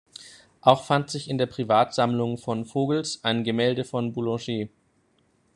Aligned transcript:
Auch 0.61 0.83
fand 0.85 1.11
sich 1.11 1.29
in 1.29 1.37
der 1.37 1.45
Privatsammlung 1.45 2.39
von 2.39 2.65
Vogels 2.65 3.23
ein 3.23 3.43
Gemälde 3.43 3.83
von 3.85 4.13
Boulenger. 4.13 4.67